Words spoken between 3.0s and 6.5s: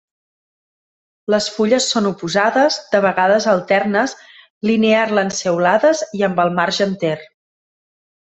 vegades alternes, linear-lanceolades i amb